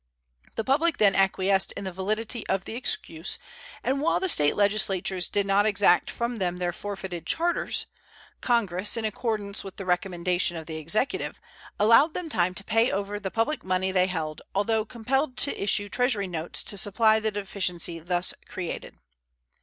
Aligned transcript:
The 0.55 0.63
public 0.63 0.97
then 0.97 1.13
acquiesced 1.13 1.73
in 1.73 1.83
the 1.83 1.91
validity 1.91 2.43
of 2.47 2.65
the 2.65 2.73
excuse, 2.73 3.37
and 3.83 4.01
while 4.01 4.19
the 4.19 4.29
State 4.29 4.55
legislatures 4.55 5.29
did 5.29 5.45
not 5.45 5.67
exact 5.67 6.09
from 6.09 6.37
them 6.37 6.57
their 6.57 6.73
forfeited 6.73 7.27
charters, 7.27 7.85
Congress, 8.41 8.97
in 8.97 9.05
accordance 9.05 9.63
with 9.63 9.75
the 9.75 9.85
recommendation 9.85 10.57
of 10.57 10.65
the 10.65 10.77
Executive, 10.77 11.39
allowed 11.79 12.15
them 12.15 12.29
time 12.29 12.55
to 12.55 12.63
pay 12.63 12.89
over 12.91 13.19
the 13.19 13.29
public 13.29 13.63
money 13.63 13.91
they 13.91 14.07
held, 14.07 14.41
although 14.55 14.85
compelled 14.85 15.37
to 15.37 15.61
issue 15.61 15.87
Treasury 15.87 16.25
notes 16.25 16.63
to 16.63 16.77
supply 16.77 17.19
the 17.19 17.29
deficiency 17.29 17.99
thus 17.99 18.33
created. 18.47 18.97